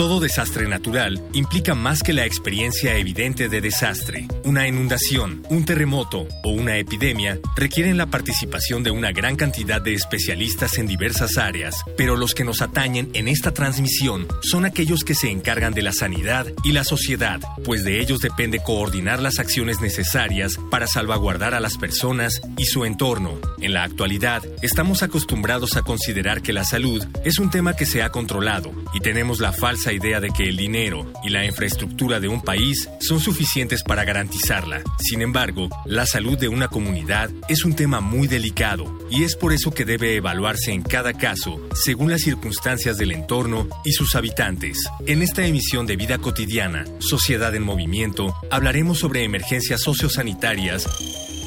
[0.00, 4.26] Todo desastre natural implica más que la experiencia evidente de desastre.
[4.44, 9.92] Una inundación, un terremoto o una epidemia requieren la participación de una gran cantidad de
[9.92, 15.14] especialistas en diversas áreas, pero los que nos atañen en esta transmisión son aquellos que
[15.14, 19.82] se encargan de la sanidad y la sociedad, pues de ellos depende coordinar las acciones
[19.82, 23.38] necesarias para salvaguardar a las personas y su entorno.
[23.60, 28.02] En la actualidad, estamos acostumbrados a considerar que la salud es un tema que se
[28.02, 32.28] ha controlado y tenemos la falsa idea de que el dinero y la infraestructura de
[32.28, 34.82] un país son suficientes para garantizarla.
[34.98, 39.52] Sin embargo, la salud de una comunidad es un tema muy delicado y es por
[39.52, 44.78] eso que debe evaluarse en cada caso según las circunstancias del entorno y sus habitantes.
[45.06, 50.86] En esta emisión de Vida Cotidiana, Sociedad en Movimiento, hablaremos sobre emergencias sociosanitarias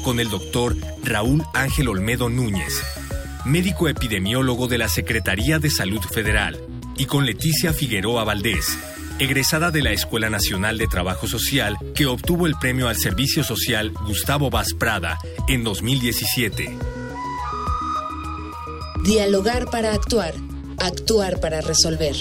[0.04, 2.82] con el doctor Raúl Ángel Olmedo Núñez,
[3.44, 6.60] médico epidemiólogo de la Secretaría de Salud Federal
[6.96, 8.78] y con Leticia Figueroa Valdés,
[9.18, 13.92] egresada de la Escuela Nacional de Trabajo Social que obtuvo el premio al Servicio Social
[14.06, 16.76] Gustavo Vaz Prada en 2017.
[19.04, 20.34] Dialogar para actuar,
[20.78, 22.16] actuar para resolver.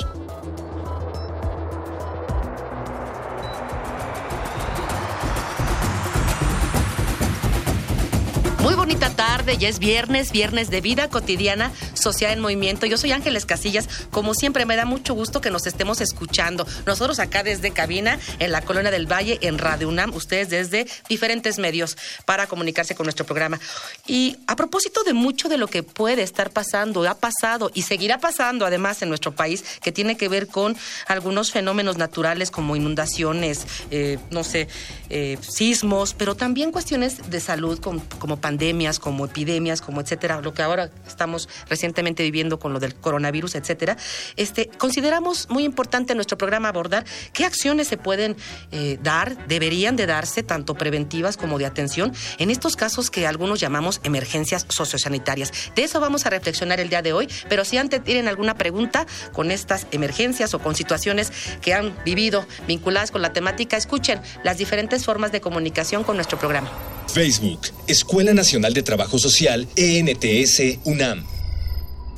[8.64, 12.86] Muy bonita tarde, ya es viernes, viernes de vida cotidiana, social en movimiento.
[12.86, 16.66] Yo soy Ángeles Casillas, como siempre me da mucho gusto que nos estemos escuchando.
[16.86, 21.60] Nosotros acá desde cabina en la Colonia del Valle, en Radio UNAM, ustedes desde diferentes
[21.60, 23.60] medios para comunicarse con nuestro programa.
[24.08, 28.20] Y a propósito de mucho de lo que puede estar pasando, ha pasado y seguirá
[28.20, 33.68] pasando además en nuestro país, que tiene que ver con algunos fenómenos naturales como inundaciones,
[33.92, 34.70] eh, no sé,
[35.10, 40.40] eh, sismos, pero también cuestiones de salud como, como pandemia pandemias, como epidemias, como etcétera,
[40.40, 43.98] lo que ahora estamos recientemente viviendo con lo del coronavirus, etcétera,
[44.36, 47.04] este, consideramos muy importante en nuestro programa abordar
[47.34, 48.36] qué acciones se pueden
[48.72, 53.60] eh, dar, deberían de darse, tanto preventivas como de atención, en estos casos que algunos
[53.60, 55.52] llamamos emergencias sociosanitarias.
[55.76, 59.08] De eso vamos a reflexionar el día de hoy, pero si antes tienen alguna pregunta
[59.32, 64.60] con estas emergencias o con situaciones que han vivido vinculadas con la temática, escuchen las
[64.60, 66.70] diferentes formas de comunicación con nuestro programa.
[67.08, 71.26] Facebook, Escuela Nacional de Trabajo Social, ENTS, UNAM.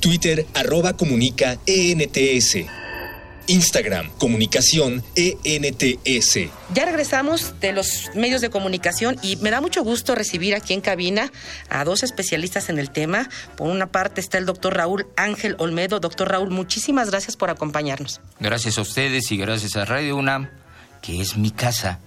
[0.00, 2.66] Twitter, arroba comunica, ENTS.
[3.48, 6.50] Instagram, comunicación ENTS.
[6.74, 10.80] Ya regresamos de los medios de comunicación y me da mucho gusto recibir aquí en
[10.80, 11.30] cabina
[11.68, 13.28] a dos especialistas en el tema.
[13.56, 16.00] Por una parte está el doctor Raúl Ángel Olmedo.
[16.00, 18.20] Doctor Raúl, muchísimas gracias por acompañarnos.
[18.40, 20.50] Gracias a ustedes y gracias a Radio UNAM,
[21.00, 22.00] que es mi casa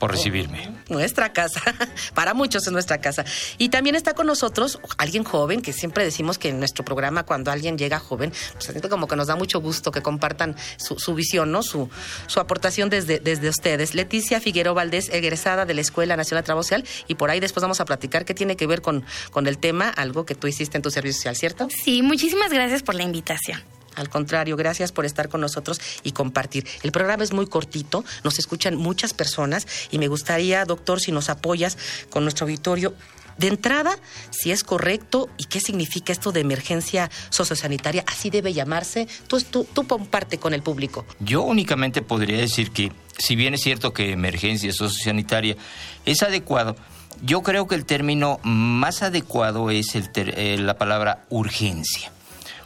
[0.00, 0.72] por recibirme.
[0.88, 1.60] Nuestra casa,
[2.14, 3.24] para muchos es nuestra casa.
[3.58, 7.50] Y también está con nosotros alguien joven, que siempre decimos que en nuestro programa cuando
[7.50, 11.62] alguien llega joven, pues como que nos da mucho gusto que compartan su, visión, ¿no?
[11.62, 11.90] Su,
[12.26, 13.94] su aportación desde, desde ustedes.
[13.94, 17.60] Leticia Figueroa Valdés, egresada de la Escuela Nacional de Trabajo Social, y por ahí después
[17.60, 20.78] vamos a platicar qué tiene que ver con, con el tema, algo que tú hiciste
[20.78, 21.68] en tu servicio social, ¿cierto?
[21.84, 23.60] Sí, muchísimas gracias por la invitación.
[23.94, 26.66] Al contrario, gracias por estar con nosotros y compartir.
[26.82, 31.28] El programa es muy cortito, nos escuchan muchas personas y me gustaría, doctor, si nos
[31.28, 31.76] apoyas
[32.10, 32.94] con nuestro auditorio,
[33.40, 33.98] de entrada,
[34.30, 39.08] si es correcto y qué significa esto de emergencia sociosanitaria, así debe llamarse.
[39.28, 41.06] Tú, tú, tú comparte con el público.
[41.20, 45.56] Yo únicamente podría decir que, si bien es cierto que emergencia sociosanitaria
[46.04, 46.76] es adecuado,
[47.22, 52.12] yo creo que el término más adecuado es el eh, la palabra urgencia.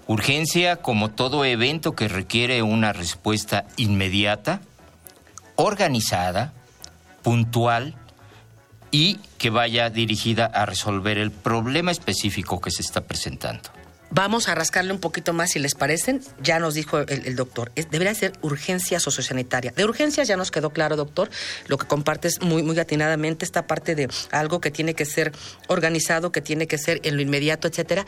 [0.06, 4.60] Urgencia como todo evento que requiere una respuesta inmediata,
[5.56, 6.52] organizada,
[7.22, 7.94] puntual
[8.90, 13.70] y que vaya dirigida a resolver el problema específico que se está presentando.
[14.10, 16.20] Vamos a rascarle un poquito más si les parecen.
[16.40, 19.72] Ya nos dijo el, doctor, debería ser urgencia sociosanitaria.
[19.72, 21.30] De urgencias ya nos quedó claro, doctor,
[21.66, 25.32] lo que compartes muy, muy atinadamente, esta parte de algo que tiene que ser
[25.66, 28.06] organizado, que tiene que ser en lo inmediato, etcétera.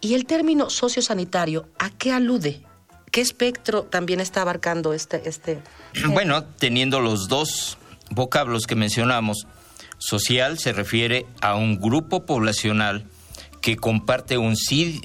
[0.00, 2.62] ¿Y el término sociosanitario a qué alude?
[3.10, 5.62] ¿Qué espectro también está abarcando este, este?
[6.08, 7.76] Bueno, teniendo los dos
[8.10, 9.46] vocablos que mencionamos,
[9.98, 13.06] social se refiere a un grupo poblacional
[13.60, 14.56] que comparte un,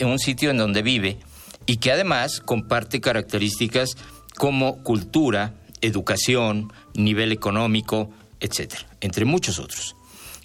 [0.02, 1.20] un sitio en donde vive
[1.66, 3.98] y que además comparte características
[4.36, 8.10] como cultura, educación, nivel económico,
[8.40, 9.96] etcétera, entre muchos otros.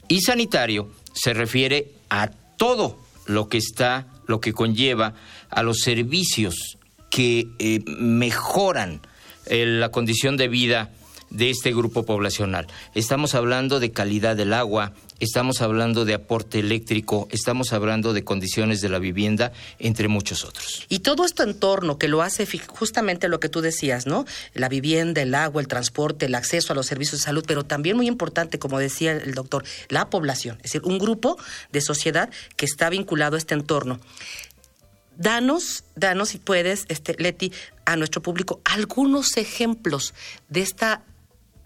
[0.09, 5.13] Y sanitario se refiere a todo lo que está, lo que conlleva
[5.51, 6.79] a los servicios
[7.11, 9.03] que eh, mejoran
[9.47, 10.91] eh, la condición de vida
[11.29, 12.67] de este grupo poblacional.
[12.95, 18.81] Estamos hablando de calidad del agua, estamos hablando de aporte eléctrico, estamos hablando de condiciones
[18.81, 20.87] de la vivienda, entre muchos otros.
[20.89, 24.25] Y todo esto entorno que lo hace justamente lo que tú decías, ¿no?
[24.55, 27.97] La vivienda, el agua, el transporte, el acceso a los servicios de salud, pero también
[27.97, 31.37] muy importante, como decía el doctor, la población, es decir, un grupo
[31.71, 34.01] de sociedad que está vinculado a este entorno.
[35.17, 37.53] Danos, danos si puedes, este, Leti,
[37.85, 40.15] a nuestro público algunos ejemplos
[40.49, 41.03] de esta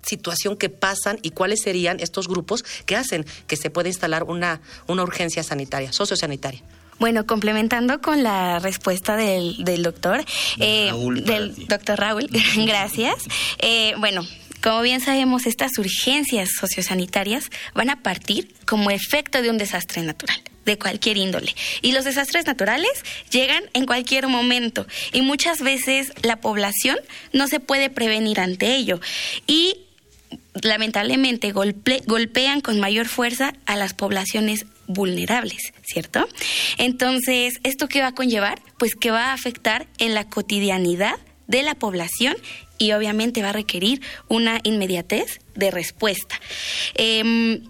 [0.05, 4.61] situación que pasan y cuáles serían estos grupos que hacen que se pueda instalar una,
[4.87, 6.63] una urgencia sanitaria, sociosanitaria.
[6.99, 10.25] Bueno, complementando con la respuesta del, del doctor,
[10.61, 10.93] eh,
[11.25, 13.17] del doctor Raúl, gracias.
[13.59, 14.25] Eh, bueno,
[14.63, 20.41] como bien sabemos, estas urgencias sociosanitarias van a partir como efecto de un desastre natural
[20.65, 21.55] de cualquier índole.
[21.83, 22.93] Y los desastres naturales
[23.31, 26.97] llegan en cualquier momento y muchas veces la población
[27.33, 29.01] no se puede prevenir ante ello.
[29.47, 29.84] Y
[30.63, 36.29] lamentablemente golpean con mayor fuerza a las poblaciones vulnerables, ¿cierto?
[36.79, 38.61] Entonces, ¿esto qué va a conllevar?
[38.79, 41.17] Pues que va a afectar en la cotidianidad
[41.47, 42.37] de la población
[42.79, 46.41] y obviamente va a requerir una inmediatez de respuesta.
[46.95, 47.63] Em,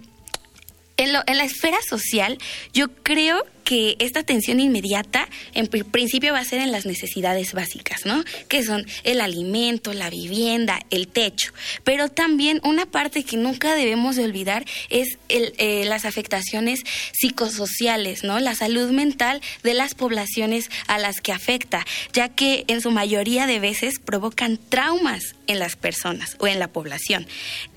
[0.97, 2.39] en, en la esfera social,
[2.73, 8.07] yo creo que esta atención inmediata en principio va a ser en las necesidades básicas,
[8.07, 8.23] ¿no?
[8.49, 11.53] Que son el alimento, la vivienda, el techo.
[11.83, 16.81] Pero también una parte que nunca debemos de olvidar es el, eh, las afectaciones
[17.13, 18.39] psicosociales, ¿no?
[18.41, 23.47] La salud mental de las poblaciones a las que afecta, ya que en su mayoría
[23.47, 27.27] de veces provocan traumas en las personas o en la población.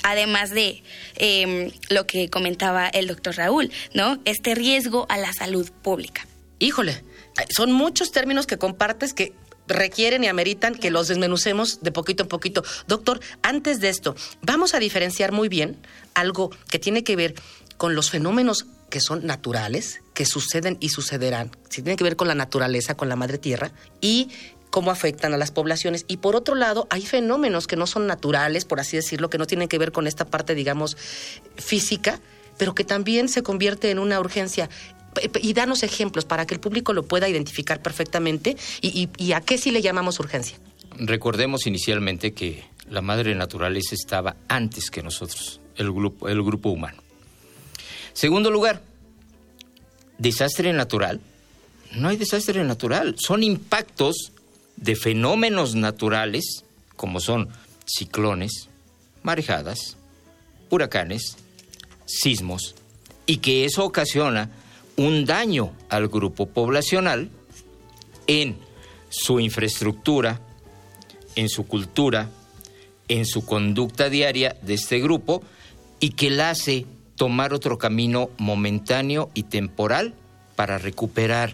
[0.04, 0.84] Además de
[1.16, 4.20] em, lo que comentaba el doctor Raúl, ¿no?
[4.26, 6.28] Este riesgo a la salud pública.
[6.60, 7.02] Híjole,
[7.50, 9.32] son muchos términos que compartes que
[9.70, 12.62] requieren y ameritan que los desmenucemos de poquito en poquito.
[12.90, 15.78] Doctor, antes de esto, vamos a diferenciar muy bien
[16.14, 17.36] algo que tiene que ver
[17.78, 22.28] con los fenómenos que son naturales, que suceden y sucederán, si tiene que ver con
[22.28, 24.28] la naturaleza, con la madre tierra, y
[24.70, 26.04] cómo afectan a las poblaciones.
[26.10, 29.48] Y por otro lado, hay fenómenos que no son naturales, por así decirlo, que no
[29.48, 30.98] tienen que ver con esta parte, digamos,
[31.56, 32.20] física,
[32.58, 34.70] pero que también se convierte en una urgencia
[35.42, 39.72] y danos ejemplos para que el público lo pueda identificar perfectamente y, a qué sí
[39.72, 40.58] le llamamos urgencia.
[40.98, 47.02] Recordemos inicialmente que la madre naturaleza estaba antes que nosotros, el grupo, el grupo humano.
[48.14, 48.82] Segundo lugar,
[50.18, 51.20] desastre natural.
[51.96, 54.32] No hay desastre natural, son impactos
[54.76, 56.64] de fenómenos naturales
[56.96, 57.50] como son
[57.86, 58.70] ciclones,
[59.24, 59.98] marejadas,
[60.70, 61.38] huracanes,
[62.06, 62.76] sismos,
[63.26, 64.50] y que eso ocasiona
[64.98, 67.30] un daño al grupo poblacional
[68.26, 68.58] en
[69.10, 70.42] su infraestructura,
[71.36, 72.30] en su cultura,
[73.08, 75.44] en su conducta diaria de este grupo
[76.00, 76.86] y que la hace
[77.16, 80.14] tomar otro camino momentáneo y temporal
[80.56, 81.54] para recuperar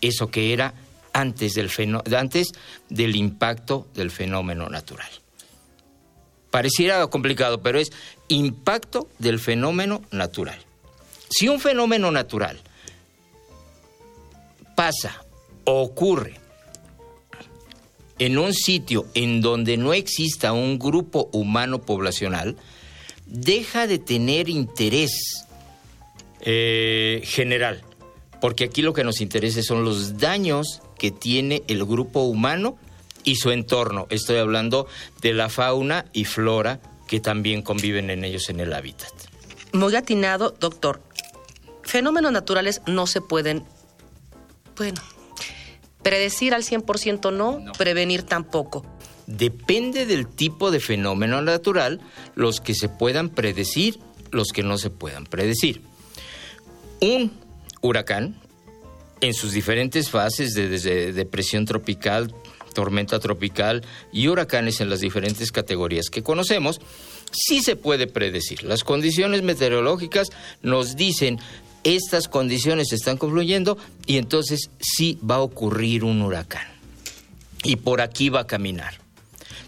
[0.00, 0.74] eso que era
[1.12, 1.70] antes del,
[2.16, 2.52] antes
[2.88, 5.08] del impacto del fenómeno natural.
[6.50, 7.90] Pareciera complicado, pero es
[8.28, 10.58] impacto del fenómeno natural.
[11.28, 12.60] Si un fenómeno natural
[14.74, 15.24] pasa
[15.64, 16.34] ocurre
[18.18, 22.56] en un sitio en donde no exista un grupo humano poblacional,
[23.26, 25.44] deja de tener interés
[26.40, 27.82] eh, general,
[28.40, 32.78] porque aquí lo que nos interesa son los daños que tiene el grupo humano
[33.24, 34.06] y su entorno.
[34.10, 34.86] Estoy hablando
[35.20, 39.12] de la fauna y flora que también conviven en ellos en el hábitat.
[39.72, 41.02] Muy atinado, doctor.
[41.82, 43.64] Fenómenos naturales no se pueden
[44.76, 45.00] bueno,
[46.02, 48.84] predecir al 100% no, no, prevenir tampoco.
[49.26, 52.00] Depende del tipo de fenómeno natural,
[52.34, 53.98] los que se puedan predecir,
[54.30, 55.82] los que no se puedan predecir.
[57.00, 57.32] Un
[57.80, 58.36] huracán,
[59.20, 62.34] en sus diferentes fases, de, desde depresión tropical,
[62.74, 66.80] tormenta tropical y huracanes en las diferentes categorías que conocemos,
[67.32, 68.64] sí se puede predecir.
[68.64, 70.28] Las condiciones meteorológicas
[70.60, 71.38] nos dicen
[71.84, 76.66] estas condiciones están confluyendo y entonces sí va a ocurrir un huracán.
[77.62, 79.00] Y por aquí va a caminar.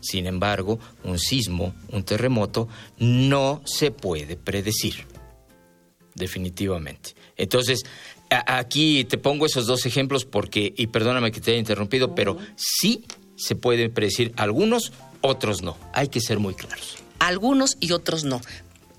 [0.00, 2.68] Sin embargo, un sismo, un terremoto,
[2.98, 5.06] no se puede predecir.
[6.14, 7.14] Definitivamente.
[7.36, 7.84] Entonces,
[8.30, 13.04] aquí te pongo esos dos ejemplos porque, y perdóname que te haya interrumpido, pero sí
[13.36, 15.76] se pueden predecir algunos, otros no.
[15.92, 16.96] Hay que ser muy claros.
[17.18, 18.40] Algunos y otros no.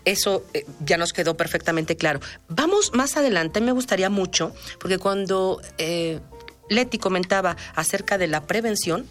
[0.07, 2.21] Eso eh, ya nos quedó perfectamente claro.
[2.47, 6.21] Vamos más adelante, me gustaría mucho, porque cuando eh,
[6.69, 9.05] Leti comentaba acerca de la prevención,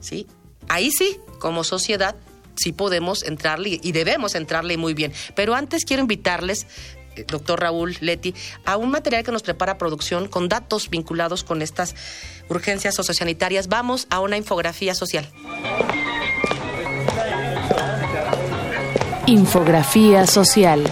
[0.00, 0.26] ¿sí?
[0.68, 2.16] Ahí sí, como sociedad,
[2.54, 5.14] sí podemos entrarle y debemos entrarle muy bien.
[5.34, 6.66] Pero antes quiero invitarles
[7.16, 8.34] eh, doctor Raúl Leti,
[8.66, 11.94] a un material que nos prepara producción con datos vinculados con estas
[12.50, 13.68] urgencias sociosanitarias.
[13.68, 15.26] Vamos a una infografía social.
[19.26, 20.82] Infografía social.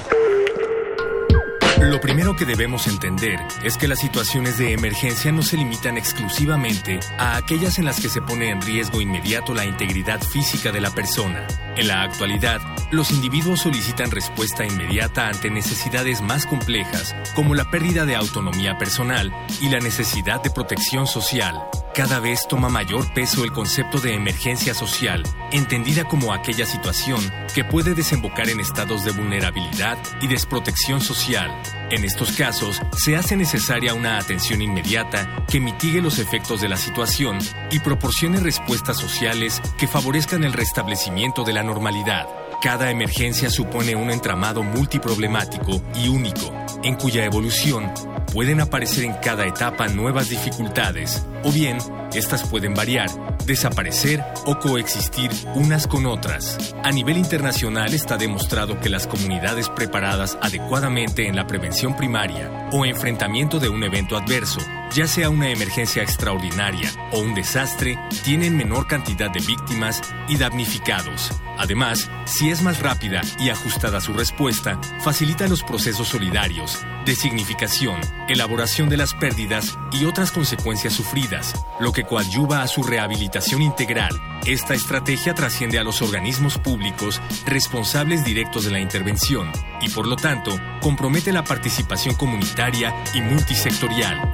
[1.80, 7.00] Lo primero que debemos entender es que las situaciones de emergencia no se limitan exclusivamente
[7.18, 10.90] a aquellas en las que se pone en riesgo inmediato la integridad física de la
[10.90, 11.46] persona.
[11.76, 12.60] En la actualidad,
[12.90, 19.32] los individuos solicitan respuesta inmediata ante necesidades más complejas, como la pérdida de autonomía personal
[19.60, 21.58] y la necesidad de protección social.
[21.94, 27.20] Cada vez toma mayor peso el concepto de emergencia social, entendida como aquella situación
[27.54, 31.50] que puede desembocar en estados de vulnerabilidad y desprotección social.
[31.90, 36.76] En estos casos, se hace necesaria una atención inmediata que mitigue los efectos de la
[36.76, 37.38] situación
[37.70, 42.28] y proporcione respuestas sociales que favorezcan el restablecimiento de la normalidad.
[42.62, 47.90] Cada emergencia supone un entramado multiproblemático y único, en cuya evolución
[48.32, 51.78] pueden aparecer en cada etapa nuevas dificultades, o bien,
[52.12, 53.08] estas pueden variar,
[53.50, 56.74] desaparecer o coexistir unas con otras.
[56.84, 62.84] A nivel internacional está demostrado que las comunidades preparadas adecuadamente en la prevención primaria o
[62.84, 64.60] enfrentamiento de un evento adverso
[64.92, 71.30] ya sea una emergencia extraordinaria o un desastre, tienen menor cantidad de víctimas y damnificados.
[71.58, 78.00] Además, si es más rápida y ajustada su respuesta, facilita los procesos solidarios, de significación,
[78.28, 84.20] elaboración de las pérdidas y otras consecuencias sufridas, lo que coadyuva a su rehabilitación integral.
[84.46, 90.16] Esta estrategia trasciende a los organismos públicos responsables directos de la intervención y, por lo
[90.16, 94.30] tanto, compromete la participación comunitaria y multisectorial.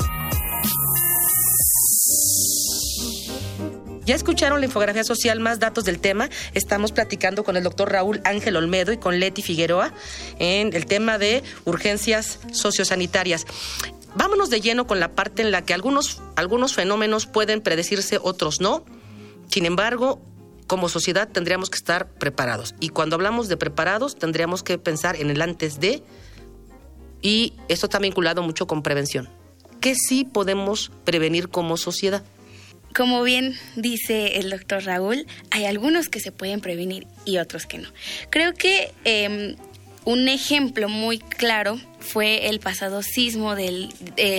[4.05, 6.31] Ya escucharon la infografía social, más datos del tema.
[6.55, 9.93] Estamos platicando con el doctor Raúl Ángel Olmedo y con Leti Figueroa
[10.39, 13.47] en el tema de urgencias sociosanitarias.
[14.17, 18.61] Vámonos de lleno con la parte en la que algunos, algunos fenómenos pueden predecirse, otros
[18.61, 18.85] no.
[19.49, 20.21] Sin embargo,
[20.67, 22.75] como sociedad tendríamos que estar preparados.
[22.81, 26.03] Y cuando hablamos de preparados, tendríamos que pensar en el antes de,
[27.23, 29.29] y esto está vinculado mucho con prevención.
[29.81, 32.25] ¿Qué sí podemos prevenir como sociedad?
[32.95, 37.79] Como bien dice el doctor Raúl, hay algunos que se pueden prevenir y otros que
[37.79, 37.91] no.
[38.31, 39.57] Creo que em,
[40.07, 43.93] un ejemplo muy claro fue el pasado sismo del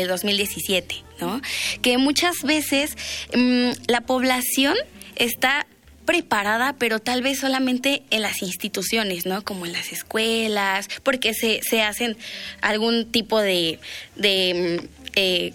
[0.08, 1.42] 2017, ¿no?
[1.82, 2.98] Que muchas veces
[3.32, 4.76] em, la población
[5.18, 5.68] está
[6.06, 9.44] preparada, pero tal vez solamente en las instituciones, ¿no?
[9.44, 12.16] Como en las escuelas, porque se, se hacen
[12.62, 13.80] algún tipo de,
[14.16, 15.52] de em, eh,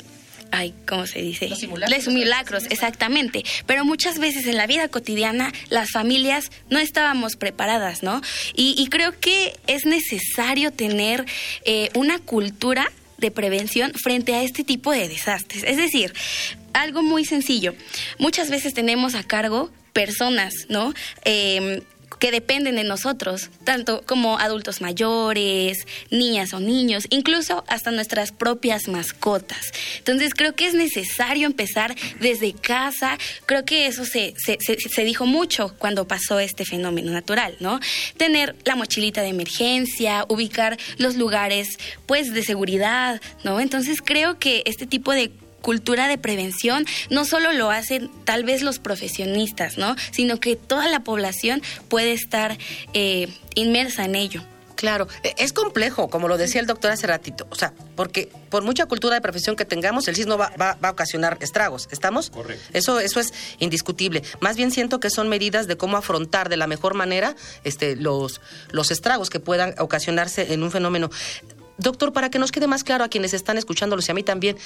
[0.52, 1.48] ay, ¿cómo se dice?
[1.48, 2.04] Los simulacros.
[2.04, 3.42] simulacros, exactamente.
[3.66, 8.20] Pero muchas veces en la vida cotidiana las familias no estábamos preparadas, ¿no?
[8.54, 11.24] Y, creo que es necesario tener
[11.64, 15.64] eh, una cultura de prevención frente a este tipo de desastres.
[15.64, 16.12] Es decir,
[16.74, 17.74] algo muy sencillo.
[18.18, 20.92] Muchas veces tenemos a cargo personas, ¿no?
[21.24, 21.82] Eh,
[22.22, 28.86] que dependen de nosotros, tanto como adultos mayores, niñas o niños, incluso hasta nuestras propias
[28.86, 29.72] mascotas.
[29.98, 35.26] Entonces creo que es necesario empezar desde casa, creo que eso se, se, se, dijo
[35.26, 37.80] mucho cuando pasó este fenómeno natural, ¿no?
[38.18, 41.76] Tener la mochilita de emergencia, ubicar los lugares
[42.06, 43.58] pues de seguridad, ¿no?
[43.58, 48.62] Entonces creo que este tipo de cultura de prevención no solo lo hacen tal vez
[48.62, 49.96] los profesionistas, ¿no?
[50.10, 52.58] Sino que toda la población puede estar
[52.92, 54.42] eh, inmersa en ello.
[54.82, 58.64] Claro, e, es complejo, como lo decía el doctor hace ratito, o sea, porque por
[58.64, 62.30] mucha cultura de profesión que tengamos, el sismo va, a ocasionar estragos, ¿estamos?
[62.30, 62.64] Correcto.
[62.72, 64.24] Eso, eso es indiscutible.
[64.40, 68.40] Más bien siento que son medidas de cómo afrontar de la mejor manera este, los,
[68.72, 71.10] los estragos que puedan ocasionarse en un fenómeno.
[71.78, 74.56] Doctor, para que nos quede más claro a quienes están escuchándolos y a mí también,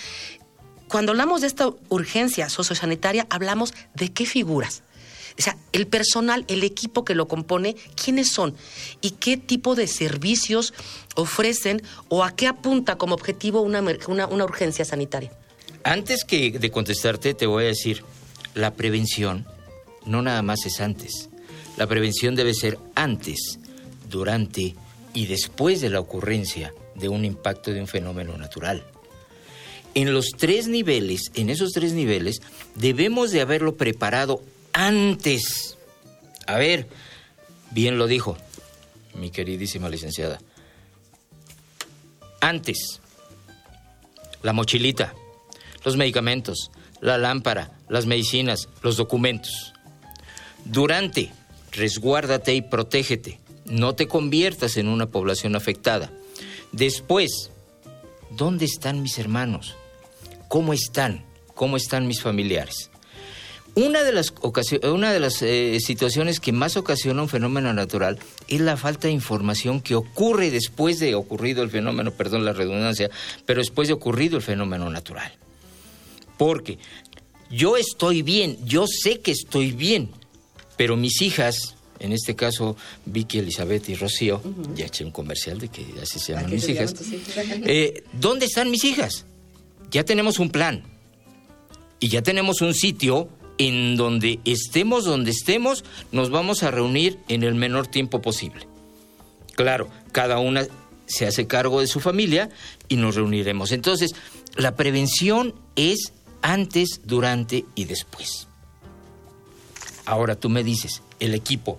[0.88, 4.82] cuando hablamos de esta urgencia sociosanitaria, hablamos de qué figuras.
[5.38, 8.54] O sea, el personal, el equipo que lo compone, ¿quiénes son?
[9.02, 10.72] ¿Y qué tipo de servicios
[11.14, 15.30] ofrecen o a qué apunta como objetivo una, una, urgencia sanitaria?
[15.84, 18.02] Antes que de contestarte, te voy a decir,
[18.54, 19.46] la prevención
[20.06, 21.28] no nada más es antes.
[21.76, 23.58] La prevención debe ser antes,
[24.08, 24.74] durante
[25.12, 28.82] y después de la ocurrencia de un impacto de un fenómeno natural
[29.96, 32.42] en los tres niveles, en esos tres niveles,
[32.74, 34.42] debemos de haberlo preparado
[34.74, 35.78] antes,
[36.46, 36.86] A ver,
[37.70, 38.36] bien lo dijo
[39.14, 40.38] mi queridísima licenciada.
[42.42, 43.00] Antes,
[44.42, 45.14] la mochilita,
[45.82, 49.72] los medicamentos, la lámpara, las medicinas, los documentos.
[50.66, 51.32] Durante,
[51.72, 53.40] resguárdate y protégete.
[53.64, 56.12] No te conviertas en una población afectada.
[56.72, 57.50] Después,
[58.30, 59.74] ¿dónde están mis hermanos?
[60.48, 61.24] ¿Cómo están?
[61.54, 62.90] ¿Cómo están mis familiares?
[63.76, 64.32] Una de las,
[64.84, 69.12] una de las eh, situaciones que más ocasiona un fenómeno natural es la falta de
[69.12, 73.10] información que ocurre después de ocurrido el fenómeno, perdón la redundancia,
[73.44, 75.30] pero después de ocurrido el fenómeno natural.
[76.38, 76.78] Porque
[77.50, 80.08] yo estoy bien, yo sé que estoy bien,
[80.78, 84.40] pero mis hijas, en este caso Vicky, Elizabeth y Rocío,
[84.74, 86.94] ya eché un comercial de que así se llaman mis hijas,
[87.66, 89.26] eh, ¿dónde están mis hijas?
[89.90, 90.82] Ya tenemos un plan
[92.00, 93.28] y ya tenemos un sitio
[93.58, 98.66] en donde estemos donde estemos, nos vamos a reunir en el menor tiempo posible.
[99.54, 100.66] Claro, cada una
[101.06, 102.50] se hace cargo de su familia
[102.88, 103.72] y nos reuniremos.
[103.72, 104.14] Entonces,
[104.56, 106.12] la prevención es
[106.42, 108.48] antes, durante y después.
[110.04, 111.78] Ahora tú me dices, el equipo.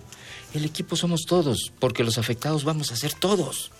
[0.54, 3.70] El equipo somos todos, porque los afectados vamos a ser todos.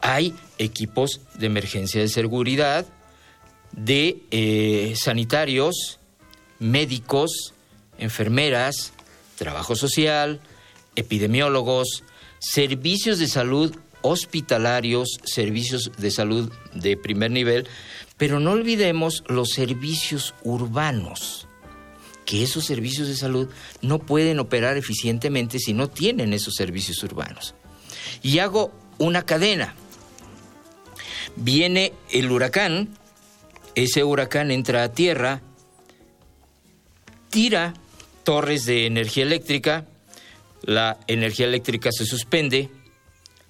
[0.00, 2.86] Hay equipos de emergencia de seguridad,
[3.72, 5.98] de eh, sanitarios,
[6.58, 7.54] médicos,
[7.98, 8.92] enfermeras,
[9.36, 10.40] trabajo social,
[10.96, 12.04] epidemiólogos,
[12.38, 17.66] servicios de salud hospitalarios, servicios de salud de primer nivel,
[18.16, 21.46] pero no olvidemos los servicios urbanos,
[22.26, 23.48] que esos servicios de salud
[23.80, 27.54] no pueden operar eficientemente si no tienen esos servicios urbanos.
[28.22, 29.74] Y hago una cadena.
[31.36, 32.98] Viene el huracán,
[33.74, 35.40] ese huracán entra a tierra,
[37.30, 37.74] tira
[38.24, 39.86] torres de energía eléctrica,
[40.62, 42.70] la energía eléctrica se suspende,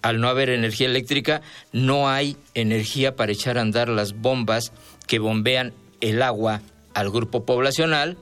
[0.00, 4.72] al no haber energía eléctrica no hay energía para echar a andar las bombas
[5.06, 6.60] que bombean el agua
[6.94, 8.16] al grupo poblacional,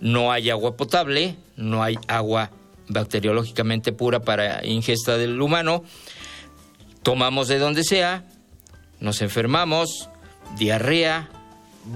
[0.00, 2.50] no hay agua potable, no hay agua
[2.88, 5.84] bacteriológicamente pura para ingesta del humano,
[7.02, 8.24] tomamos de donde sea,
[9.00, 10.08] nos enfermamos,
[10.56, 11.28] diarrea,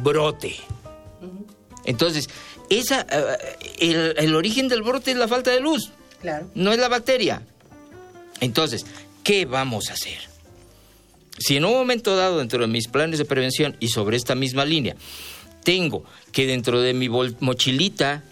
[0.03, 0.57] brote.
[1.85, 2.29] Entonces,
[2.71, 3.07] esa,
[3.79, 5.91] eh, el, origen del brote es la falta de luz.
[6.21, 6.51] Claro.
[6.55, 7.43] No es la bacteria.
[8.41, 8.87] Entonces,
[9.23, 10.19] ¿qué vamos a hacer?
[11.39, 14.65] Si en un momento dado, dentro de mis planes de prevención y sobre esta misma
[14.65, 14.97] línea,
[15.65, 18.23] tengo que dentro de mi mochilita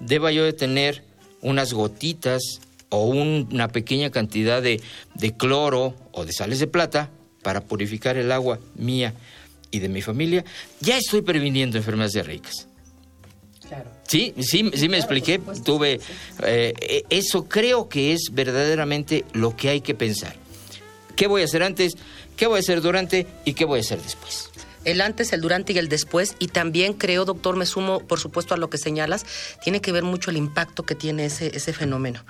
[0.00, 1.04] deba yo de tener
[1.40, 4.80] unas gotitas o una pequeña cantidad de,
[5.14, 7.10] de cloro o de sales de plata
[7.42, 9.14] para purificar el agua mía
[9.70, 10.44] y de mi familia,
[10.80, 12.68] ya estoy previniendo enfermedades diarreicas.
[14.06, 15.38] Sí, sí, sí me expliqué.
[15.64, 16.00] Tuve
[16.42, 20.34] eh, e, eso creo que es verdaderamente lo que hay que pensar.
[21.14, 21.94] ¿Qué voy a hacer antes?
[22.36, 23.26] ¿Qué voy a hacer durante?
[23.44, 24.50] ¿Y qué voy a hacer después?
[24.84, 26.36] El antes, el durante y el después.
[26.38, 29.26] Y también creo, doctor, me sumo, por supuesto, a lo que señalas,
[29.62, 32.24] tiene que ver mucho el impacto que tiene ese, ese fenómeno.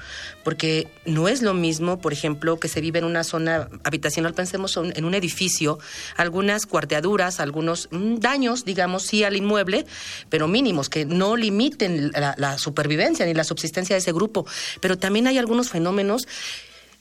[0.45, 4.77] Porque no es lo mismo, por ejemplo, que se vive en una zona habitacional, pensemos
[4.77, 5.79] en un edificio,
[6.17, 9.87] algunas cuarteaduras, algunos mm, daños, digamos, sí al inmueble,
[10.29, 14.47] pero mínimos, que no limiten la, la supervivencia ni la subsistencia de ese grupo.
[14.81, 16.27] Pero también hay algunos fenómenos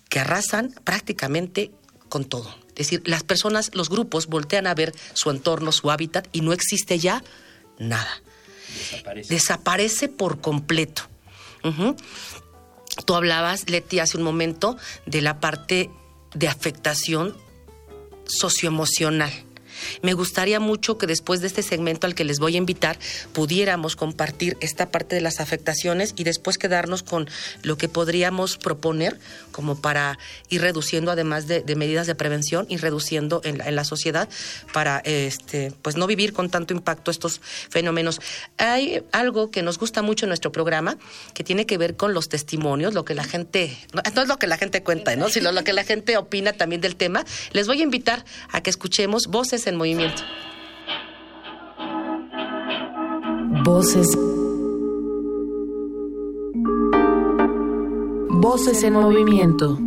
[0.10, 1.72] que arrasan prácticamente
[2.10, 2.67] con todo.
[2.78, 6.54] Es decir, las personas, los grupos voltean a ver su entorno, su hábitat y no
[6.54, 7.24] existe ya
[7.80, 8.22] nada.
[8.70, 9.34] Desaparece.
[9.34, 11.04] Desaparece por completo.
[13.06, 15.90] Tú hablabas, Leti, hace un momento de la parte
[16.34, 17.36] de afectación
[18.26, 19.32] socioemocional.
[20.02, 22.98] Me gustaría mucho que después de este segmento al que les voy a invitar
[23.34, 27.30] pudiéramos compartir esta parte de las afectaciones y después quedarnos con
[27.64, 29.20] lo que podríamos proponer
[29.52, 34.28] como para ir reduciendo, además de, medidas de prevención, y reduciendo en la, sociedad
[34.74, 38.20] para este, pues no vivir con tanto impacto estos fenómenos.
[38.58, 40.98] Hay algo que nos gusta mucho en nuestro programa
[41.34, 44.38] que tiene que ver con los testimonios, lo que la gente, no, no es lo
[44.38, 45.30] que la gente cuenta, ¿no?
[45.30, 47.26] sino lo que la gente opina también del tema.
[47.52, 50.24] Les voy a invitar a que escuchemos voces en movimiento.
[53.64, 54.18] Voces.
[58.30, 59.78] Voces en movimiento.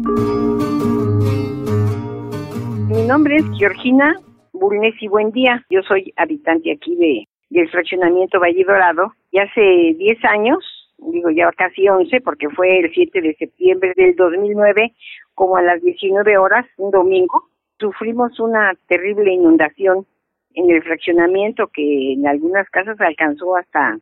[2.88, 4.14] Mi nombre es Georgina
[4.52, 5.64] Bulnes y buen día.
[5.70, 9.60] Yo soy habitante aquí de del fraccionamiento Valle Dorado y hace
[9.98, 10.58] 10 años,
[10.98, 14.92] digo ya casi 11 porque fue el 7 de septiembre del 2009
[15.34, 17.49] como a las 19 horas, un domingo,
[17.80, 20.06] sufrimos una terrible inundación
[20.54, 23.98] en el fraccionamiento que en algunas casas alcanzó hasta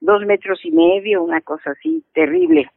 [0.00, 2.68] dos metros y medio, una cosa así terrible.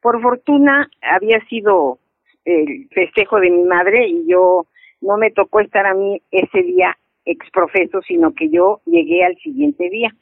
[0.00, 1.98] Por fortuna había sido
[2.44, 4.66] el festejo de mi madre y yo
[5.00, 9.90] no me tocó estar a mí ese día exprofeso, sino que yo llegué al siguiente
[9.90, 10.14] día.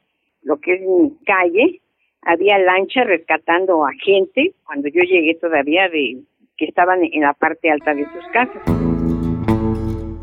[0.42, 1.80] Lo que es mi calle,
[2.22, 6.18] había lancha rescatando a gente cuando yo llegué todavía de
[6.56, 8.77] que estaban en la parte alta de sus casas.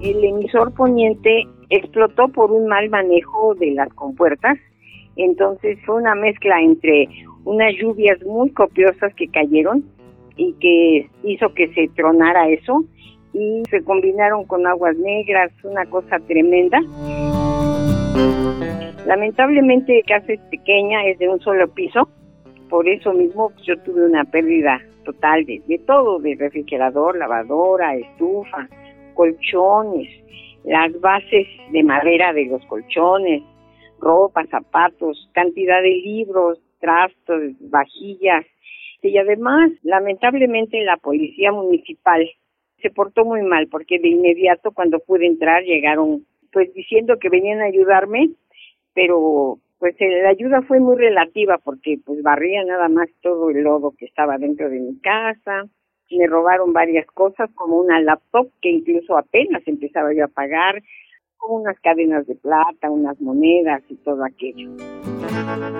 [0.05, 4.55] El emisor poniente explotó por un mal manejo de las compuertas,
[5.15, 7.09] entonces fue una mezcla entre
[7.43, 9.83] unas lluvias muy copiosas que cayeron
[10.37, 12.85] y que hizo que se tronara eso
[13.33, 16.79] y se combinaron con aguas negras, una cosa tremenda.
[19.07, 22.07] Lamentablemente casa es pequeña, es de un solo piso,
[22.69, 28.69] por eso mismo yo tuve una pérdida total de, de todo, de refrigerador, lavadora, estufa,
[29.15, 30.09] colchones,
[30.63, 33.41] las bases de madera de los colchones,
[33.99, 38.45] ropa, zapatos, cantidad de libros, trastos, vajillas.
[39.01, 42.27] Y además, lamentablemente, la policía municipal
[42.81, 47.61] se portó muy mal porque de inmediato cuando pude entrar llegaron pues diciendo que venían
[47.61, 48.29] a ayudarme,
[48.93, 53.63] pero pues eh, la ayuda fue muy relativa porque pues barría nada más todo el
[53.63, 55.65] lodo que estaba dentro de mi casa,
[56.11, 60.81] me robaron varias cosas como una laptop que incluso apenas empezaba yo a pagar,
[61.37, 64.71] como unas cadenas de plata, unas monedas y todo aquello.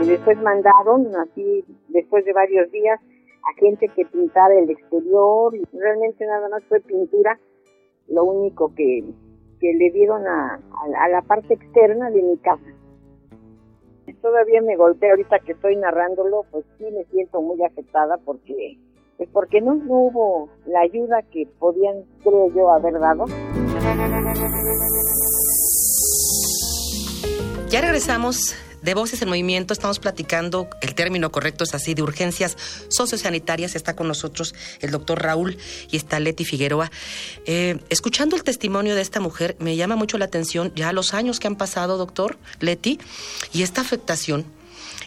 [0.01, 2.99] Y después mandaron, así después de varios días,
[3.45, 7.39] a gente que pintara el exterior y realmente nada más fue pintura,
[8.07, 9.03] lo único que,
[9.59, 10.59] que le dieron a,
[10.99, 12.65] a, la parte externa de mi casa.
[14.21, 18.77] Todavía me golpea ahorita que estoy narrándolo, pues sí me siento muy afectada porque
[19.17, 23.25] pues porque no, hubo la ayuda que podían, creo yo, haber dado.
[27.69, 32.55] Ya regresamos de Voces en Movimiento estamos platicando, el término correcto es así, de urgencias
[32.89, 33.75] sociosanitarias.
[33.75, 35.57] Está con nosotros el doctor Raúl
[35.89, 36.91] y está Leti Figueroa.
[37.47, 41.39] Eh, escuchando el testimonio de esta mujer, me llama mucho la atención ya los años
[41.39, 42.99] que han pasado, doctor Leti,
[43.53, 44.45] y esta afectación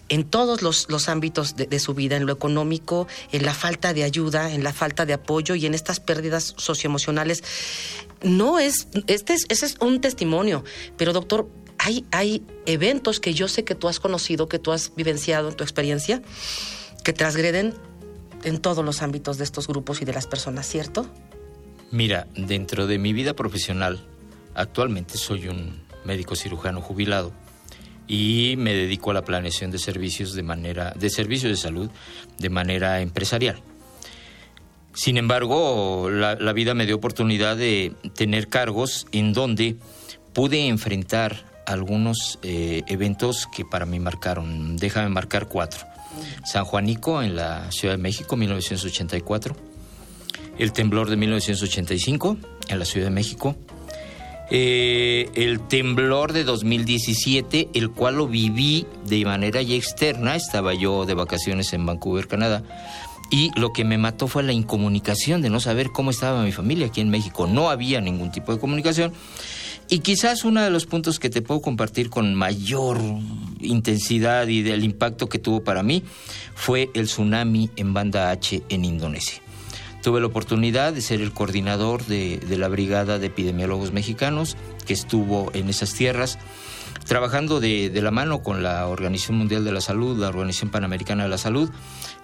[0.08, 4.04] en todos los, los ámbitos de, su vida, en lo económico, en la falta de
[4.04, 7.44] ayuda, en la falta de apoyo y en estas pérdidas socioemocionales.
[8.22, 10.64] No es, este es, ese es un testimonio,
[10.96, 14.94] pero doctor, hay, hay eventos que yo sé que tú has conocido, que tú has
[14.96, 16.22] vivenciado en tu experiencia,
[17.04, 17.74] que transgreden
[18.44, 21.06] en todos los ámbitos de estos grupos y de las personas, ¿cierto?
[21.90, 24.04] Mira, dentro de mi vida profesional,
[24.54, 27.32] actualmente soy un médico cirujano jubilado
[28.08, 31.90] y me dedico a la planeación de servicios de manera de servicios de salud
[32.38, 33.60] de manera empresarial.
[34.94, 39.76] Sin embargo, la, vida me dio oportunidad de tener cargos en donde
[40.32, 44.76] pude enfrentar algunos eh, eventos que para mí marcaron.
[44.76, 45.86] Déjame marcar cuatro.
[46.44, 49.54] San Juanico en la Ciudad de México, 1984.
[50.58, 52.36] El temblor de 1985
[52.68, 53.54] en la Ciudad de México.
[54.50, 60.36] Eh, el temblor de 2017, el cual lo viví de manera ya externa.
[60.36, 62.62] Estaba yo de vacaciones en Vancouver, Canadá.
[63.30, 66.86] Y lo que me mató fue la incomunicación de no saber cómo estaba mi familia
[66.86, 67.46] aquí en México.
[67.46, 69.12] No había ningún tipo de comunicación.
[69.90, 73.00] Y quizás uno de los puntos que te puedo compartir con mayor
[73.60, 76.02] intensidad y del impacto que tuvo para mí
[76.54, 79.42] fue el tsunami en Banda H en Indonesia.
[80.02, 84.56] Tuve la oportunidad de ser el coordinador de, la Brigada de Epidemiólogos Mexicanos
[84.86, 86.38] que estuvo en esas tierras,
[87.06, 91.28] trabajando de, la mano con la Organización Mundial de la Salud, la Organización Panamericana de
[91.28, 91.70] la Salud,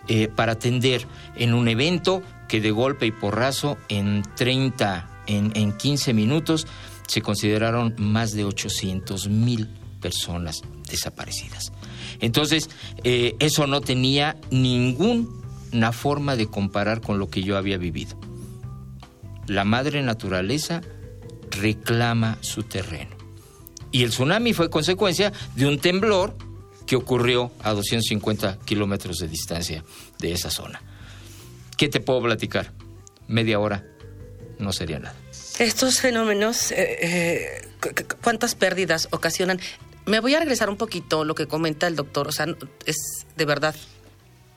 [0.08, 1.06] eh, para atender
[1.36, 6.66] en un evento que de golpe y porrazo en 30, en, en 15 minutos,
[7.06, 9.68] se consideraron más de 800 mil
[10.00, 11.72] personas desaparecidas.
[12.20, 12.68] Entonces,
[13.04, 14.36] eh, eso no tenía
[15.74, 18.16] ninguna forma de comparar con lo que yo había vivido.
[19.48, 20.82] La madre naturaleza
[21.50, 23.16] reclama su terreno.
[23.90, 26.36] Y el tsunami fue consecuencia de un temblor
[26.86, 29.84] que ocurrió a 250 kilómetros de distancia
[30.20, 30.80] de esa zona.
[31.76, 32.72] ¿Qué te puedo platicar?
[33.26, 33.84] Media hora
[34.60, 35.16] no sería nada.
[35.58, 37.68] Estos fenómenos, eh, eh,
[38.22, 39.60] ¿cuántas pérdidas ocasionan?
[40.06, 42.28] Me voy a regresar un poquito lo que comenta el doctor.
[42.28, 42.46] O sea,
[42.86, 43.74] es de verdad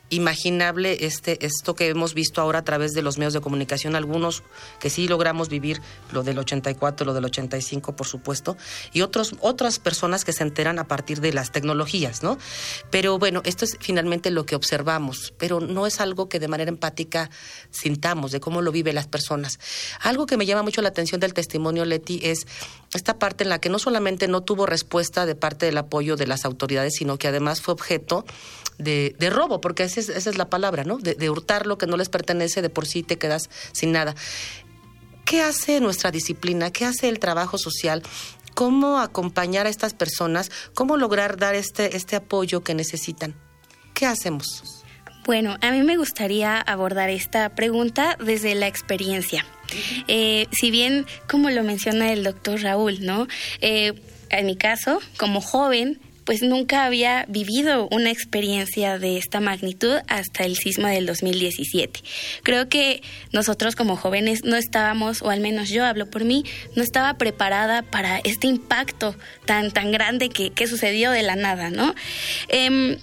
[0.09, 4.43] imaginable este esto que hemos visto ahora a través de los medios de comunicación, algunos
[4.79, 8.57] que sí logramos vivir lo del 84, lo del 85, por supuesto,
[8.93, 12.37] y otros otras personas que se enteran a partir de las tecnologías, ¿no?
[12.89, 16.69] Pero bueno, esto es finalmente lo que observamos, pero no es algo que de manera
[16.69, 17.29] empática
[17.69, 19.59] sintamos de cómo lo viven las personas.
[20.01, 22.47] Algo que me llama mucho la atención del testimonio Leti es
[22.97, 26.27] esta parte en la que no solamente no tuvo respuesta de parte del apoyo de
[26.27, 28.25] las autoridades, sino que además fue objeto
[28.77, 30.97] de, robo, porque esa es, la palabra, ¿no?
[30.97, 34.15] De, de hurtar lo que no les pertenece, de por sí te quedas sin nada.
[35.25, 36.71] ¿Qué hace nuestra disciplina?
[36.71, 38.03] ¿Qué hace el trabajo social?
[38.53, 40.51] ¿Cómo acompañar a estas personas?
[40.73, 43.35] ¿Cómo lograr dar este, este apoyo que necesitan?
[43.93, 44.76] ¿Qué hacemos?
[45.27, 49.45] Bueno, a mí me gustaría abordar esta pregunta desde la experiencia.
[50.07, 53.27] Eh, si bien, como lo menciona el doctor Raúl, ¿no?
[53.59, 53.91] Eh,
[54.29, 60.45] en mi caso, como joven, pues nunca había vivido una experiencia de esta magnitud hasta
[60.45, 61.99] el sismo del 2017.
[62.43, 63.01] Creo que
[63.33, 66.45] nosotros como jóvenes no estábamos, o al menos yo hablo por mí,
[66.77, 69.13] no estaba preparada para este impacto
[69.45, 71.93] tan, tan grande que, sucedió de la nada, ¿no?
[72.47, 72.97] Em,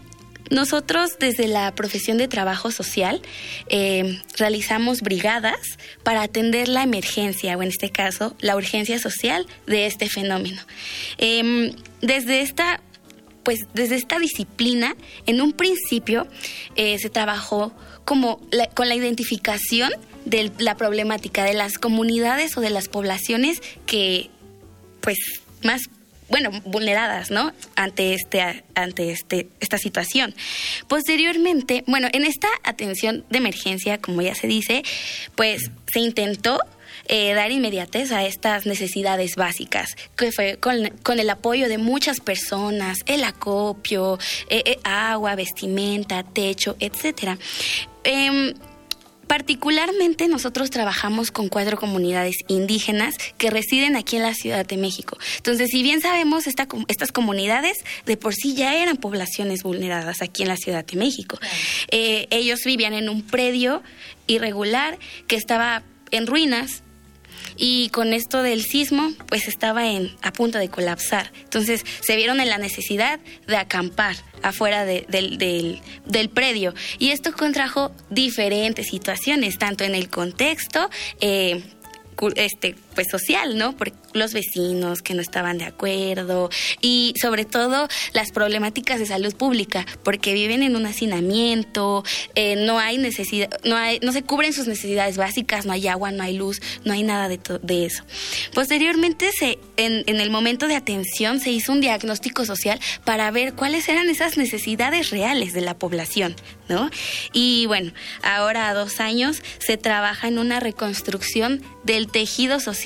[0.51, 3.23] nosotros desde la profesión de trabajo social
[3.69, 9.87] em, realizamos brigadas para atender la emergencia o en este caso la urgencia social de
[9.87, 10.61] este fenómeno.
[11.19, 12.81] Em, desde esta
[13.45, 16.27] pues desde esta disciplina, en un principio
[16.77, 17.75] eh, se trabajó
[18.07, 18.41] como
[18.75, 19.93] con la identificación
[20.25, 24.31] de la problemática de las comunidades o de las poblaciones que,
[25.01, 25.19] pues,
[25.63, 25.83] más
[26.29, 27.53] bueno, vulneradas, ¿no?
[27.77, 30.35] Ante este, ante este, esta situación.
[30.89, 34.83] Posteriormente, bueno, en esta atención de emergencia, como ya se dice,
[35.35, 36.59] pues se intentó
[37.07, 42.99] eh, dar inmediatez a estas necesidades básicas, que fue con, el apoyo de muchas personas,
[43.07, 47.39] el acopio, eh, eh, agua, vestimenta, techo, etcétera.
[49.27, 55.19] Particularmente nosotros trabajamos con cuatro comunidades indígenas que residen aquí en la Ciudad de México.
[55.37, 60.49] Entonces, si bien sabemos, estas comunidades de por sí ya eran poblaciones vulneradas aquí en
[60.49, 61.39] la Ciudad de México.
[61.91, 63.83] ellos vivían en un predio
[64.27, 66.83] irregular que estaba en ruinas,
[67.57, 71.33] y con esto del sismo pues estaba en, a punto de colapsar.
[71.45, 77.93] Entonces se vieron en la necesidad de acampar afuera del, del, predio y esto contrajo
[78.11, 81.63] diferentes situaciones, tanto en el contexto eh,
[82.37, 83.77] este, pues social, ¿no?
[83.77, 89.35] Por los vecinos que no estaban de acuerdo y sobre todo las problemáticas de salud
[89.35, 92.05] pública, porque viven en un hacinamiento,
[92.35, 96.23] eh, no hay necesidad, no no se cubren sus necesidades básicas, no hay agua, no
[96.23, 98.05] hay luz, no hay nada de, de eso.
[98.55, 103.55] Posteriormente, se, en, en el momento de atención, se hizo un diagnóstico social para ver
[103.55, 106.37] cuáles eran esas necesidades reales de la población,
[106.69, 106.91] ¿no?
[107.33, 112.84] Y bueno, ahora a dos años se trabaja en una reconstrucción del tejido social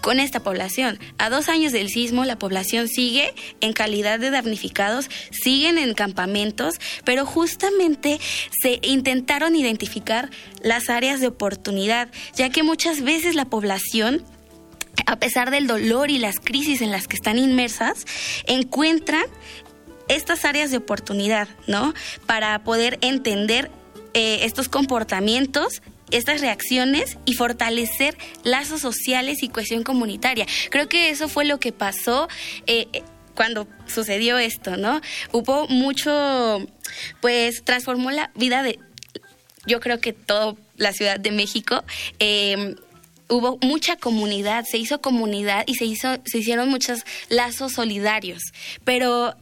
[0.00, 0.98] con esta población.
[1.18, 6.76] A dos años del sismo, la población sigue en calidad de damnificados, siguen en campamentos,
[7.04, 8.20] pero justamente
[8.62, 10.30] se intentaron identificar
[10.62, 14.24] las áreas de oportunidad, ya que muchas veces la población
[15.06, 18.06] a pesar del dolor y las crisis en las que están inmersas,
[18.46, 19.24] encuentran
[20.08, 21.94] estas áreas de oportunidad, ¿no?
[22.26, 23.70] Para poder entender
[24.14, 30.46] eh, estos comportamientos estas reacciones y fortalecer lazos sociales y cohesión comunitaria.
[30.70, 32.28] Creo que eso fue lo que pasó
[32.66, 33.02] eh,
[33.34, 35.00] cuando sucedió esto, ¿no?
[35.32, 36.64] Hubo mucho,
[37.20, 38.78] pues transformó la vida de,
[39.66, 41.84] yo creo que toda la Ciudad de México.
[42.18, 42.76] Em,
[43.28, 48.42] hubo mucha comunidad, se hizo comunidad y se hizo, se hicieron muchos lazos solidarios.
[48.84, 49.34] Pero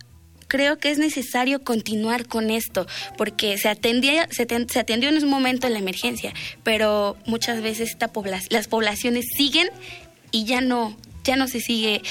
[0.52, 2.86] creo que es necesario continuar con esto,
[3.16, 4.42] porque se, atendía, se,
[4.78, 8.10] atendió en un momento en la emergencia, pero muchas veces esta
[8.50, 9.70] las poblaciones siguen
[10.30, 12.02] y ya no, ya no se sigue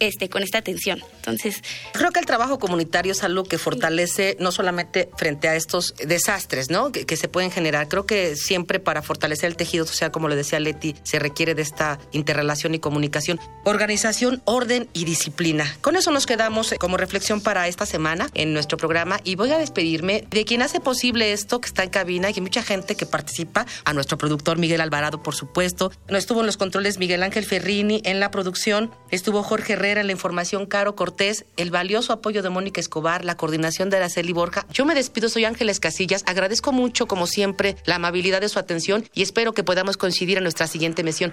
[0.00, 1.04] este, con esta atención.
[1.26, 5.94] Entonces, creo que el trabajo comunitario es algo que fortalece no solamente frente a estos
[5.96, 6.92] desastres, ¿no?
[6.92, 7.88] Que, se pueden generar.
[7.88, 11.62] Creo que siempre para fortalecer el tejido social, como le decía Leti, se requiere de
[11.62, 13.38] esta interrelación y comunicación.
[13.64, 15.76] Organización, orden y disciplina.
[15.80, 19.52] Con eso nos quedamos eh, como reflexión para esta semana en nuestro programa y voy
[19.52, 23.06] a despedirme de quien hace posible esto que está en cabina y mucha gente que
[23.06, 25.92] participa, a nuestro productor Miguel Alvarado, por supuesto.
[26.08, 30.08] No estuvo en los controles Miguel Ángel Ferrini en la producción, estuvo Jorge Herrera en
[30.08, 34.66] la información, Caro Cortés el valioso apoyo de Mónica Escobar, la coordinación de Araceli Borja.
[34.72, 36.24] Yo me despido, soy Ángeles Casillas.
[36.26, 40.42] Agradezco mucho, como siempre, la amabilidad de su atención y espero que podamos coincidir en
[40.42, 41.32] nuestra siguiente misión.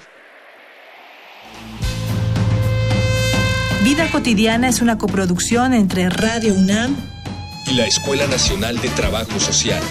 [3.83, 6.95] Vida cotidiana es una coproducción entre Radio UNAM
[7.65, 9.81] y la Escuela Nacional de Trabajo Social.